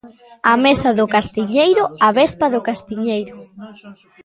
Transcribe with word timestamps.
A 0.51 0.53
mesa 0.65 0.89
do 0.99 1.05
castiñeiro, 1.15 1.83
a 1.89 1.91
avespa 2.11 2.47
do 2.53 2.61
castiñeiro. 2.69 3.35